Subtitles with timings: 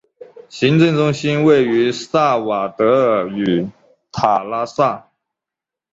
[0.49, 3.69] 行政中心位于萨瓦德尔与
[4.11, 5.11] 塔拉萨。